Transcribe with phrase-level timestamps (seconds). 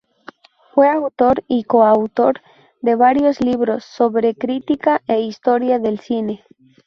[0.73, 2.41] Fue autor y coautor
[2.81, 6.43] de varios libros sobre crítica e historia del cine.